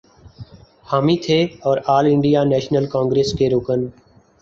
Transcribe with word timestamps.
حامی 0.87 1.17
تھے 1.25 1.39
اور 1.63 1.77
آل 1.97 2.05
انڈیا 2.11 2.43
نیشنل 2.45 2.85
کانگریس 2.93 3.33
کے 3.33 3.49
رکن 3.49 3.87